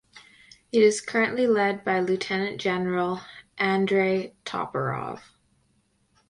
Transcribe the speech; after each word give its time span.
It 0.71 0.81
is 0.81 0.99
currently 0.99 1.45
led 1.45 1.83
by 1.83 1.99
Lieutenant 1.99 2.59
General 2.59 3.21
Andrey 3.59 4.33
Toporov. 4.45 5.21